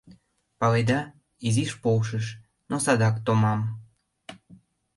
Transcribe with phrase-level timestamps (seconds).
[0.59, 0.99] Паледа,
[1.47, 2.25] изиш полшыш,
[2.69, 3.61] но садак томам.